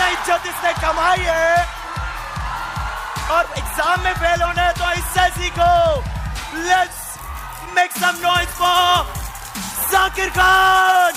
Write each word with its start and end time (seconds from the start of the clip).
ना 0.00 0.06
इज़्ज़त 0.08 0.46
इसने 0.46 0.72
कमाई 0.82 1.24
है। 1.28 1.56
और 3.30 3.44
एग्ज़ाम 3.58 4.00
में 4.04 4.14
फेल 4.14 4.42
होना 4.42 4.62
है 4.62 4.72
तो 4.74 4.92
इससे 5.00 5.28
सीखो। 5.32 5.74
Let's 6.68 7.00
make 7.76 7.92
some 7.98 8.16
noise 8.22 8.48
for 8.60 9.18
Zakir 9.92 10.30
Khan 10.38 11.12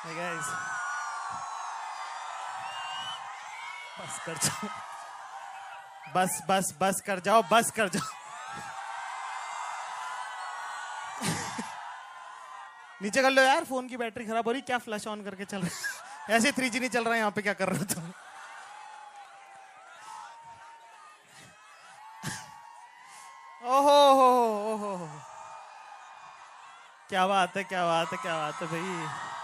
Hey, 0.00 0.14
guys. 0.14 0.48
बस 3.98 4.18
कर 4.26 4.36
जाओ। 4.44 4.68
बस 6.14 6.40
बस 6.48 6.72
बस 6.80 7.00
कर 7.06 7.20
जाओ 7.20 7.42
बस 7.50 7.70
कर 7.76 7.88
जाओ। 7.88 8.06
नीचे 13.02 13.22
कर 13.22 13.30
लो 13.30 13.42
यार, 13.42 13.64
फ़ोन 13.64 13.88
की 13.88 13.96
बैटरी 13.96 14.26
खराब 14.26 14.46
हो 14.46 14.52
रही, 14.52 14.60
क्या 14.62 14.78
फ्लैश 14.78 15.06
ऑन 15.06 15.22
करके 15.24 15.44
चल 15.44 15.58
रहा 15.58 15.66
है? 15.66 16.36
ऐसे 16.36 16.52
थ्री 16.52 16.70
जी 16.70 16.80
नहीं 16.80 16.90
चल 16.90 17.04
रहा 17.04 17.12
है, 17.12 17.18
यहाँ 17.18 17.30
पे 17.30 17.42
क्या 17.42 17.52
कर 17.52 17.68
रहे 17.68 17.78
हो 17.78 17.84
तुम? 17.94 18.12
ओहो 23.68 23.98
हो 24.14 24.28
हो 24.38 24.76
हो 24.76 24.94
हो 24.96 25.08
क्या 27.08 27.26
बात 27.26 27.56
है, 27.56 27.64
क्या 27.64 27.84
बात 27.86 28.12
है, 28.12 28.18
क्या 28.18 28.36
बात 28.36 28.62
है 28.62 28.68
भाई। 28.68 29.37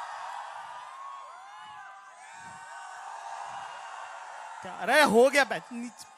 क्या 4.64 4.72
अरे, 4.72 5.02
हो 5.02 5.28
गया 5.30 5.44
बैच 5.44 5.62
नीचे। 5.72 6.12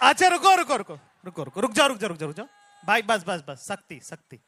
अच्छा 0.00 0.28
रुको 0.28 0.54
रुको 0.56 0.76
रुको। 0.76 0.94
रुको 1.24 1.42
रुको। 1.44 1.60
रुक 1.60 1.72
जाओ 1.72 1.88
रुक 1.88 1.98
जाओ 1.98 2.08
रुक 2.08 2.18
जाओ 2.18 2.28
रुक 2.28 2.36
जाओ। 2.36 2.46
भाई, 2.84 3.02
बस 3.02 3.24
बस 3.26 3.42
बस। 3.48 3.66
सख्ती 3.68 4.00
सख्ती। 4.00 4.38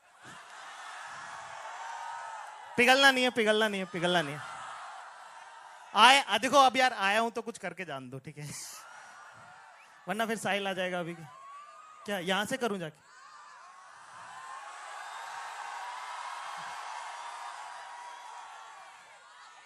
पिघलना 2.80 3.10
नहीं 3.10 3.24
है, 3.24 3.30
पिघलना 3.30 3.66
नहीं 3.68 3.80
है, 3.80 3.86
पिघलना 3.92 4.20
नहीं 4.22 4.34
है। 4.34 4.40
आए, 5.94 6.38
देखो, 6.38 6.56
अब 6.56 6.76
यार 6.76 6.92
आया 6.92 7.20
हूँ 7.20 7.30
तो 7.30 7.42
कुछ 7.42 7.58
करके 7.58 7.84
जान 7.84 8.08
दो, 8.10 8.18
ठीक 8.18 8.38
है? 8.38 8.48
वरना 10.08 10.26
फिर 10.26 10.36
साहिल 10.38 10.68
आ 10.68 10.72
जाएगा 10.72 11.00
अभी। 11.00 11.14
क्या, 11.14 12.18
यहाँ 12.18 12.44
से 12.44 12.56
करूँ 12.56 12.78
जाके? 12.78 13.08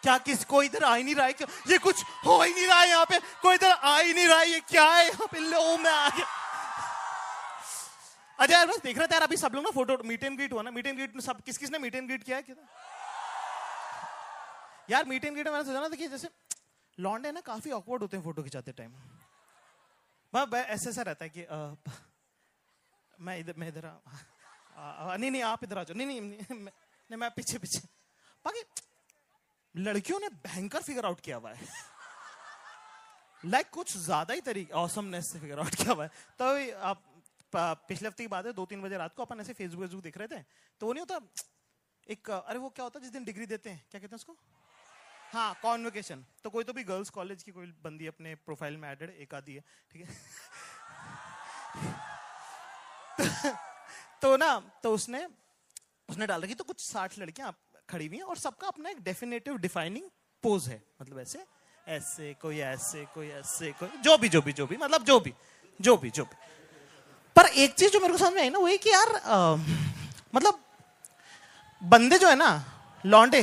क्या 0.02 0.16
किस, 0.18 0.44
कोई 0.44 0.66
इधर 0.66 0.84
आ 0.84 0.94
ही 0.94 1.02
नहीं 1.02 1.14
रहा 1.14 1.26
है? 1.26 1.32
क्या? 1.32 1.46
ये 1.68 1.78
कुछ 1.78 2.02
हो 2.26 2.42
ही 2.42 2.52
नहीं 2.54 2.66
रहा 2.66 2.80
है 2.80 2.88
यहाँ 2.88 3.04
पे। 3.04 3.18
कोई 3.42 3.54
इधर 3.54 3.70
आ 3.70 3.98
ही 3.98 4.14
नहीं 4.14 4.26
रहा 4.26 4.38
है, 4.38 4.48
ये 4.48 4.60
क्या 4.68 4.88
है 4.92 5.06
यहाँ 5.06 5.26
पे? 5.26 5.38
लो, 5.40 5.76
मैं 5.76 5.92
आ 5.92 6.08
गया। 6.08 6.26
अजय 8.38 8.54
यार 8.54 8.66
बस 8.66 8.82
देख 8.82 8.98
रहे 8.98 9.06
थे 9.06 9.14
यार, 9.14 9.22
अभी 9.22 9.36
सब 9.36 9.54
लोग 9.54 9.64
ना 9.64 9.70
फ़ोटो 9.70 9.98
मीट 10.04 10.24
एंड 10.24 10.36
ग्रीट 10.36 10.52
हुआ 10.52 10.62
ना। 10.62 10.70
मीट 10.70 10.86
एंड 10.86 10.96
ग्रीट 10.96 11.14
में 11.14 11.22
सब 11.22 11.40
किस 11.42 11.58
किसने 11.58 11.78
मीट 11.78 11.94
एंड 11.94 12.06
ग्रीट 12.06 12.22
किया 12.22 12.36
है? 12.36 12.42
किधर? 12.42 12.92
यार 14.90 15.04
मीट 15.04 15.24
एंड 15.24 15.34
ग्रीट 15.34 15.48
मैंने 15.48 15.64
सोचा 15.64 15.80
ना 15.80 15.88
था 15.88 15.96
कि 15.96 16.08
जैसे 16.08 16.28
लॉन्डे 17.00 17.32
ना 17.32 17.40
काफ़ी 17.40 17.70
ऑकवर्ड 17.70 18.02
होते 18.02 18.16
हैं 18.16 18.24
फ़ोटो 18.24 18.42
खिंचाते 18.42 18.72
टाइम 18.72 18.92
ऐसे 20.56 20.90
ऐसा 20.90 21.02
रहता 21.02 21.24
है 21.24 21.30
कि 21.30 21.42
अ, 21.42 21.76
मैं 23.20 23.38
इधर 23.38 23.54
मैं 23.56 23.68
इधर 23.68 23.86
आ- 23.86 23.98
आ- 24.76 25.12
आ- 25.12 25.16
नहीं 25.16 25.30
नहीं 25.30 25.42
आप 25.42 25.64
इधर 25.64 25.78
आ 25.78 25.82
जाओ। 25.84 25.96
नहीं 25.96 26.20
नहीं 26.20 26.56
नहीं 27.10 27.16
मैं, 27.16 27.30
पीछे 27.30 27.58
पीछे। 27.58 27.78
बाकी 28.44 28.62
लड़कियों 29.76 30.20
ने 30.20 30.28
भयंकर 30.28 30.82
फिगर 30.82 31.06
आउट 31.06 31.20
किया 31.20 31.36
हुआ 31.36 31.52
है। 31.52 31.66
लाइक 33.44 33.70
कुछ 33.70 33.96
ज़्यादा 33.96 34.34
ही 34.34 34.40
तरीके 34.40 34.72
ऑसमनेस 34.72 35.32
से 35.32 35.38
फिगर 35.38 35.58
आउट 35.58 35.74
किया 35.74 35.92
हुआ 35.92 36.04
है। 36.04 36.10
तो 36.38 36.78
आप 37.58 37.86
पिछले 37.88 38.08
हफ़्ते 38.08 38.24
की 38.24 38.28
बात 38.28 38.46
है 38.46 38.52
दो 38.52 38.66
तीन 38.66 38.82
बजे 38.82 38.96
रात 38.96 39.14
को 39.14 39.22
अपन 39.22 39.40
ऐसे 39.40 39.52
फेसबुक 39.52 39.80
वेसबुक 39.80 40.02
देख 40.02 40.18
रहे 40.18 40.28
थे। 40.28 40.42
तो 40.80 40.86
वो 40.86 40.92
नहीं 40.92 41.04
होता 41.10 41.20
एक 42.10 42.30
अरे 42.30 42.58
वो 42.58 42.68
क्या 42.70 42.84
होता 42.84 42.98
है 42.98 43.02
जिस 43.02 43.12
दिन 43.12 43.24
डिग्री 43.24 43.46
देते 43.46 43.70
हैं 43.70 43.86
क्या 43.90 44.00
कहते 44.00 44.14
हैं 44.14 44.16
उसको? 44.16 44.36
हाँ 45.34 45.54
कॉन्वोकेशन 45.62 46.22
तो 46.44 46.50
कोई 46.50 46.64
तो 46.64 46.72
भी 46.72 46.82
गर्ल्स 46.84 47.08
कॉलेज 47.10 47.42
की 47.42 47.52
कोई 47.52 47.66
बंदी 47.84 48.06
अपने 48.06 48.34
प्रोफ़ाइल 48.46 48.76
में 48.76 48.90
एडेड 48.90 49.10
एक 49.20 49.34
आधी 49.34 49.54
है 49.54 49.60
ठीक 49.92 50.02
है? 50.02 50.08
तो 54.22 54.36
ना 54.36 54.50
तो 54.82 54.92
उसने 54.94 55.24
उसने 56.08 56.26
डाल 56.26 56.42
रखी 56.42 56.54
तो 56.54 56.64
कुछ 56.64 56.80
साठ 56.80 57.18
लड़कियाँ 57.18 57.52
खड़ी 57.90 58.06
हुई 58.06 58.16
हैं 58.16 58.24
और 58.24 58.36
सबका 58.36 58.68
अपना 58.68 58.90
एक 58.90 59.02
डेफिनेटिव 59.04 59.56
डिफाइनिंग 59.58 60.04
पोज 60.44 60.68
है। 60.68 60.80
मतलब 61.02 61.18
ऐसे 61.20 61.44
ऐसे 61.88 62.32
कोई 62.42 62.58
ऐसे 62.68 63.04
कोई 63.14 63.28
ऐसे 63.40 63.72
कोई 63.80 63.88
जो 64.04 64.16
भी 64.18 64.28
जो 64.28 64.42
भी 64.42 64.52
जो 64.52 64.66
भी 64.66 64.76
मतलब 64.76 65.04
जो 65.04 65.18
भी 65.20 65.32
जो 65.80 65.96
भी 65.96 66.10
जो 66.10 66.24
भी। 66.24 66.36
पर 67.36 67.46
एक 67.46 67.74
चीज़ 67.74 67.92
जो 67.92 68.00
मेरे 68.00 68.12
को 68.12 68.18
समझ 68.18 68.32
में 68.34 68.40
आई 68.42 68.50
ना 68.50 68.58
वो 68.58 68.68
ये 68.68 68.78
कि 68.78 68.90
यार 68.90 69.14
अ, 69.14 69.56
मतलब 70.34 70.60
बंदे 71.82 72.18
जो 72.18 72.28
है 72.28 72.34
ना 72.36 72.50
लौंडे 73.06 73.42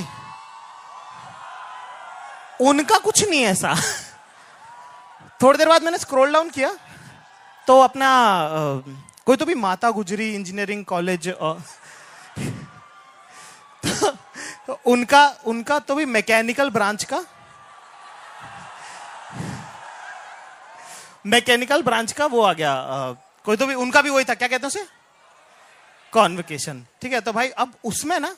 उनका 2.70 2.98
कुछ 2.98 3.24
नहीं 3.30 3.42
है 3.42 3.52
ऐसा। 3.52 3.74
थोड़ी 5.42 5.58
देर 5.58 5.68
बाद 5.70 5.84
मैंने 5.84 5.98
स्क्रॉल 5.98 6.34
डाउन 6.34 6.50
किया 6.50 6.72
तो 7.68 7.80
अपना 7.82 8.10
कोई 9.26 9.36
तो 9.38 9.46
भी 9.46 9.56
माता 9.56 9.90
गुजरी 9.92 10.34
इंजीनियरिंग 10.36 10.86
कॉलेज 10.86 11.28
तो 14.68 14.80
उनका 14.86 15.26
उनका 15.46 15.80
तो 15.80 15.96
भी 15.96 16.06
मैकेनिकल 16.06 16.70
ब्रांच 16.70 17.04
का 17.14 17.24
मैकेनिकल 21.26 21.82
ब्रांच 21.84 22.12
का 22.12 22.26
वो 22.26 22.42
आ 22.42 22.54
गया 22.54 22.74
अ, 22.74 23.14
कोई 23.46 23.58
तो 23.58 23.66
भी 23.68 23.74
उनका 23.74 24.02
भी 24.02 24.10
वही 24.10 24.24
था 24.30 24.34
क्या 24.34 24.48
कहते 24.48 24.62
हैं 24.66 24.68
उसे? 24.68 24.86
कॉन्वोकेशन 26.14 26.86
ठीक 27.02 27.14
है 27.14 27.22
तो 27.22 27.34
भाई 27.34 27.50
अब 27.64 27.74
उसमें 27.86 28.20
ना 28.20 28.36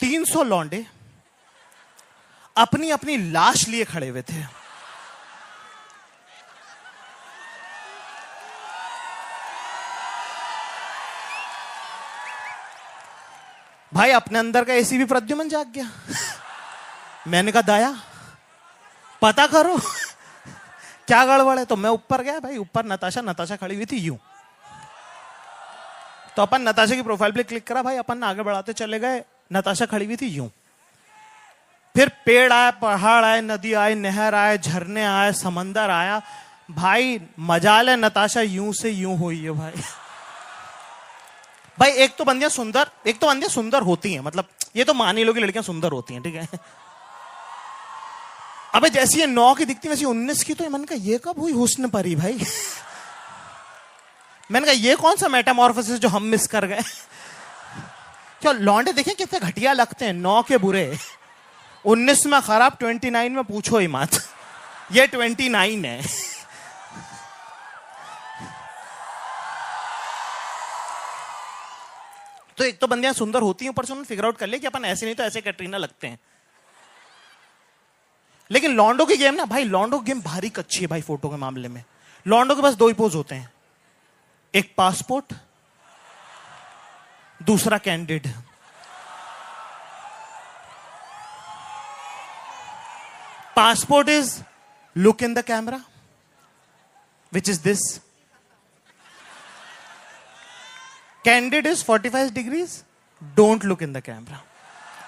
300 0.00 0.44
लौंडे 0.44 0.84
अपनी 2.56 2.90
अपनी 2.90 3.16
लाश 3.16 3.68
लिए 3.68 3.84
खड़े 3.84 4.08
हुए 4.08 4.22
थे। 4.22 4.66
भाई, 13.94 14.10
अपने 14.10 14.38
अंदर 14.38 14.64
का 14.64 14.72
एसी 14.72 14.98
भी 14.98 15.04
प्रद्युमन 15.04 15.48
जाग 15.48 15.66
गया। 15.66 15.90
मैंने 17.26 17.52
कहा, 17.52 17.62
दाया, 17.62 17.98
पता 19.22 19.46
करो, 19.46 19.76
क्या 21.06 21.24
गड़बड़ 21.24 21.58
है? 21.58 21.64
तो 21.64 21.76
मैं 21.76 21.90
ऊपर 21.90 22.22
गया, 22.22 22.40
भाई, 22.40 22.56
ऊपर 22.56 22.84
नताशा 22.84 23.20
नताशा 23.20 23.56
खड़ी 23.56 23.74
हुई 23.74 23.84
थी, 23.84 23.96
यूँ। 23.96 24.18
तो 26.36 26.42
अपन 26.42 26.68
नताशा 26.68 26.94
की 26.94 27.02
प्रोफ़ाइल 27.02 27.32
पे 27.32 27.42
क्लिक 27.42 27.66
करा, 27.66 27.82
भाई, 27.82 27.96
अपन 27.96 28.22
आगे 28.22 28.42
बढ़ाते 28.42 28.72
चले 28.72 28.98
गए, 28.98 29.24
नताशा 29.52 29.86
खड़ी 29.86 30.06
हुई 30.06 30.16
थी, 30.16 30.26
यूँ। 30.26 30.50
फिर 31.96 32.08
पेड़ 32.26 32.52
आए, 32.52 32.70
पहाड़ 32.72 33.24
आए, 33.24 33.40
नदी 33.40 33.72
आए, 33.72 33.94
नहर 33.94 34.34
आए, 34.34 34.58
झरने 34.58 35.04
आए, 35.04 35.32
समंदर 35.32 35.90
आया। 35.90 36.20
भाई 36.70 37.20
मजाल 37.40 37.90
है 37.90 37.96
नताशा, 37.96 38.40
यूँ 38.40 38.72
से 38.72 38.90
यूँ 38.90 39.16
हुई 39.18 39.42
है 39.42 39.50
भाई। 39.50 39.82
भाई, 41.78 41.90
एक 41.90 42.16
तो 42.16 42.24
बंदियाँ 42.24 42.50
सुंदर, 42.50 42.90
एक 43.06 43.18
तो 43.18 43.26
बंदियाँ 43.26 43.50
सुंदर 43.50 43.82
होती 43.82 44.12
हैं 44.12 44.20
मतलब 44.20 44.48
ये 44.76 44.84
तो 44.84 44.94
मान 44.94 45.16
ही 45.16 45.24
लो 45.24 45.32
कि 45.32 45.40
लड़कियाँ 45.40 45.62
सुंदर 45.62 45.92
होती 45.92 46.14
हैं, 46.14 46.22
ठीक 46.22 46.34
है? 46.34 46.48
अबे, 48.74 48.90
जैसी 48.90 49.20
ये 49.20 49.26
नौ 49.26 49.54
की 49.54 49.64
दिखती, 49.64 49.88
वैसी 49.88 50.04
उन्नीस 50.04 50.42
की 50.44 50.54
तो 50.54 50.70
मन 50.70 50.84
का 50.84 50.94
ये 50.94 51.20
कब 51.24 51.40
हुई 51.40 51.52
हुस्न 51.52 51.88
परी 51.88 52.16
भाई? 52.16 52.40
मैंने 54.50 54.66
कहा, 54.66 54.74
ये 54.74 54.96
कौन 54.96 55.16
सा 55.16 55.28
मेटामॉर्फोसिस 55.28 55.98
जो 55.98 56.08
हम 56.08 56.22
मिस 56.22 56.46
कर 56.46 56.66
गए? 56.66 56.82
क्या, 58.40 58.52
लौंडे 58.52 58.92
देखे 58.92 59.14
कितने 59.14 59.40
घटिया 59.40 59.72
लगते 59.72 60.04
हैं, 60.04 60.12
नौ 60.12 60.42
के 60.42 60.56
बुरे। 60.56 60.98
उन्नीस 61.86 62.26
में 62.26 62.40
खराब 62.42 62.76
ट्वेंटी 62.78 63.10
नाइन 63.10 63.32
में 63.32 63.44
पूछो 63.44 63.78
ही 63.78 63.86
मत। 63.86 64.10
ये 64.92 65.06
ट्वेंटी 65.06 65.48
नाइन 65.48 65.84
है। 65.84 66.02
तो 72.58 72.64
एक 72.64 72.78
तो 72.78 72.86
बंदियाँ 72.86 73.12
सुंदर 73.14 73.42
होती 73.42 73.64
हैं, 73.64 73.70
ऊपर 73.70 73.84
से 73.84 73.92
उन्होंने 73.92 74.06
फिगर 74.06 74.24
आउट 74.24 74.36
कर 74.36 74.46
लिया 74.46 74.58
कि 74.58 74.66
अपन 74.66 74.84
ऐसे 74.84 75.06
नहीं 75.06 75.16
तो 75.16 75.22
ऐसे 75.22 75.40
कैटरीना 75.40 75.76
लगते 75.76 76.06
हैं। 76.06 76.18
लेकिन 78.50 78.76
लॉन्डो 78.76 79.06
की 79.06 79.16
गेम 79.16 79.34
ना, 79.34 79.44
भाई, 79.44 79.64
लॉन्डो 79.64 79.98
गेम 79.98 80.20
भारी 80.20 80.48
कच्ची 80.48 80.80
है 80.80 80.86
भाई 80.86 81.02
फ़ोटो 81.02 81.28
के 81.28 81.36
मामले 81.36 81.68
में। 81.68 81.84
लॉन्डो 82.26 82.54
के 82.54 82.62
पास 82.62 82.74
दो 82.74 82.88
ही 82.88 82.94
पोज 82.94 83.14
होते 83.14 83.34
हैं। 83.34 83.52
एक 84.54 84.74
पासपोर्ट 84.76 85.34
दूसरा 87.42 87.78
candid 87.78 88.26
passport 93.56 94.08
is 94.08 94.42
look 94.94 95.22
in 95.22 95.32
the 95.34 95.42
camera, 95.42 95.84
which 97.32 97.48
is 97.48 97.60
this. 97.60 98.00
Candid 101.24 101.66
is 101.66 101.82
45 101.82 102.34
degrees, 102.34 102.84
don't 103.34 103.64
look 103.64 103.82
in 103.82 103.92
the 103.92 104.02
camera. 104.02 104.40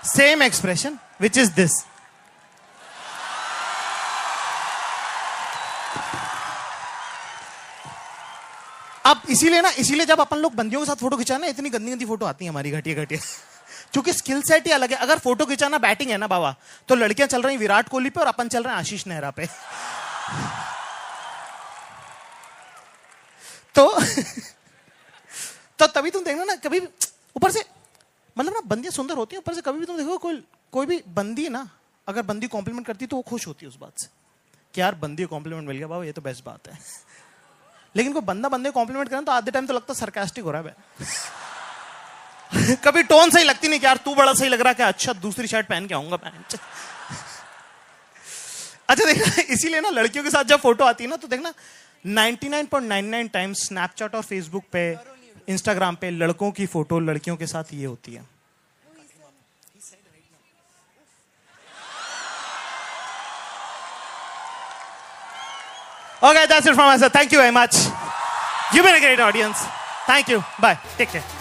Same 0.02 0.42
expression, 0.42 0.98
which 1.18 1.36
is 1.36 1.54
this. 1.54 1.84
अब 9.06 9.20
इसीलिए 9.30 9.60
ना 9.62 9.70
इसीलिए 9.78 10.06
जब 10.06 10.20
अपन 10.20 10.38
लोग 10.38 10.54
बंदियों 10.54 10.80
के 10.80 10.86
साथ 10.86 10.96
फ़ोटो 11.00 11.16
खिंचाना 11.16 11.46
इतनी 11.46 11.70
गंदी 11.70 11.90
गंदी 11.90 12.04
फ़ोटो 12.04 12.26
आती 12.26 12.44
है 12.44 12.50
हमारी 12.50 12.70
घटिया 12.70 13.04
घटिया 13.04 13.20
क्योंकि 13.92 14.12
स्किल 14.12 14.42
सेट 14.42 14.66
ही 14.66 14.72
अलग 14.72 14.90
है। 14.90 14.96
अगर 14.98 15.18
फ़ोटो 15.18 15.46
खिंचाना 15.46 15.78
बैटिंग 15.78 16.10
है 16.10 16.16
ना 16.16 16.26
बाबा 16.26 16.54
तो 16.88 16.94
लड़कियाँ 16.94 17.28
चल 17.28 17.42
रही 17.42 17.56
विराट 17.56 17.88
कोहली 17.88 18.10
पे 18.10 18.20
और 18.20 18.26
अपन 18.26 18.48
चल 18.48 18.62
रहे 18.62 18.72
हैं 18.72 18.80
आशीष 18.80 19.06
नेहरा 19.06 19.30
पे। 19.30 19.46
तो 23.74 23.88
तो 25.78 25.86
तभी 25.88 26.10
तुम 26.10 26.24
देखना 26.24 26.44
ना, 26.44 26.54
कभी 26.56 26.78
ऊपर 27.36 27.50
से 27.50 27.64
मतलब 28.36 28.52
ना 28.52 28.60
बंदियाँ 28.66 28.92
सुंदर 28.92 29.16
होती 29.16 29.36
हैं, 29.36 29.38
ऊपर 29.38 29.54
से 29.54 29.60
कभी 29.60 29.78
भी 29.78 29.86
तुम 29.86 29.96
देखो 29.96 30.16
कोई 30.18 30.42
कोई 30.72 30.86
भी 30.86 31.02
बंदी 31.08 31.48
ना, 31.48 31.68
अगर 32.06 32.22
बंदी 32.24 32.46
कॉम्प्लीमेंट 32.48 32.86
करती 32.86 33.06
तो 33.06 33.16
वो 33.16 33.22
खुश 33.22 33.46
होती 33.46 33.66
है 33.66 33.68
उस 33.68 33.76
बात 33.78 33.92
से। 33.98 34.08
कि 34.74 34.80
यार 34.80 34.94
बंदी 34.96 35.24
कॉम्प्लीमेंट 35.26 35.68
मिल 35.68 35.76
गया 35.76 35.86
बाबा, 35.86 36.04
ये 36.04 36.12
तो 36.12 36.22
बेस्ट 36.22 36.44
बात 36.44 36.68
है। 36.68 36.78
लेकिन 37.96 38.12
कोई 38.12 38.22
बंदा 38.22 38.48
बंदे 38.48 38.70
कॉम्प्लीमेंट 38.70 39.08
करे 39.08 39.20
तो 39.20 39.32
आधे 39.32 39.50
टाइम 39.50 39.66
तो 39.66 39.74
लगता 39.74 39.92
है 39.92 39.98
सरकास्टिक 40.00 40.44
हो 40.44 40.50
रहा 40.50 40.62
है 40.62 40.76
कभी 42.84 43.02
टोन 43.02 43.30
सही 43.30 43.44
लगती 43.44 43.68
नहीं 43.68 43.80
कि 43.80 43.86
यार 43.86 43.96
तू 44.04 44.14
बड़ा 44.14 44.32
सही 44.34 44.48
लग 44.48 44.60
रहा 44.60 44.74
है 44.78 44.84
अच्छा 44.84 45.12
दूसरी 45.24 45.46
शर्ट 45.48 45.66
पहन 45.66 45.86
के 45.86 45.94
आऊँगा 45.94 46.16
पहन 46.16 46.44
अच्छा 48.88 49.04
देखना 49.04 49.42
इसीलिए 49.52 49.80
ना 49.80 49.90
लड़कियों 49.90 50.24
के 50.24 50.30
साथ 50.30 50.44
जब 50.44 50.60
फ़ोटो 50.60 50.84
आती 50.84 51.04
है 51.04 51.10
ना 51.10 51.16
तो 51.16 51.28
देखना 51.28 51.52
99.99 52.06 53.32
टाइम्स 53.32 53.66
स्नैपचैट 53.66 54.14
और 54.14 54.22
फेसबुक 54.22 54.64
पे 54.72 54.84
इंस्टाग्राम 55.48 55.94
पे 56.00 56.10
लड़कों 56.10 56.50
की 56.50 56.66
फ़ोटो 56.66 56.98
लड़कियों 57.00 57.36
के 57.36 57.46
साथ 57.46 57.74
ये 57.74 57.86
होती 57.86 58.14
है 58.14 58.26
Okay, 66.20 66.46
that's 66.48 66.66
it 66.66 66.74
from 66.74 66.88
us. 66.88 67.08
Thank 67.10 67.30
you 67.30 67.38
very 67.38 67.52
much. 67.52 67.76
You've 68.74 68.84
been 68.84 68.96
a 68.96 69.00
great 69.00 69.20
audience. 69.20 69.64
Thank 70.04 70.28
you. 70.28 70.44
Bye. 70.58 70.78
Take. 70.96 71.37